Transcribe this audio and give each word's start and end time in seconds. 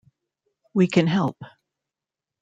We 0.73 0.87
can 0.87 1.05
help. 1.05 1.37